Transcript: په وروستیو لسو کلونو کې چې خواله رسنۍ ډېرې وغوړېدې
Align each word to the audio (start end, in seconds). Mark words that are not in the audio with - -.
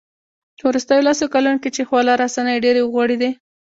په 0.59 0.63
وروستیو 0.69 1.05
لسو 1.07 1.25
کلونو 1.33 1.61
کې 1.63 1.69
چې 1.75 1.87
خواله 1.87 2.13
رسنۍ 2.23 2.57
ډېرې 2.65 2.81
وغوړېدې 2.83 3.29